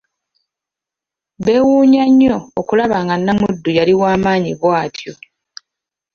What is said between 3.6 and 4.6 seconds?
yali wamaanyi